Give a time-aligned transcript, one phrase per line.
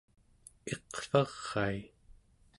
[0.73, 1.79] iqvarai